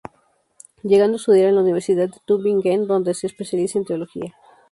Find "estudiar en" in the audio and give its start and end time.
1.19-1.55